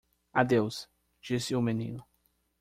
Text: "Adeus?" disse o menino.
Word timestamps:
"Adeus?" 0.33 0.87
disse 1.21 1.53
o 1.55 1.61
menino. 1.61 2.07